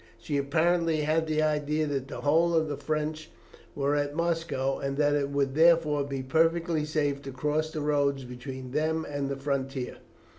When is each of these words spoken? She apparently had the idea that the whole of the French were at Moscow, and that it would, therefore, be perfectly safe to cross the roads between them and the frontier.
She 0.17 0.35
apparently 0.37 1.01
had 1.01 1.27
the 1.27 1.43
idea 1.43 1.85
that 1.85 2.07
the 2.07 2.21
whole 2.21 2.55
of 2.55 2.67
the 2.67 2.75
French 2.75 3.29
were 3.75 3.93
at 3.95 4.15
Moscow, 4.15 4.79
and 4.79 4.97
that 4.97 5.13
it 5.13 5.29
would, 5.29 5.53
therefore, 5.53 6.03
be 6.03 6.23
perfectly 6.23 6.85
safe 6.85 7.21
to 7.21 7.31
cross 7.31 7.69
the 7.69 7.81
roads 7.81 8.23
between 8.23 8.71
them 8.71 9.05
and 9.07 9.29
the 9.29 9.37
frontier. 9.37 9.97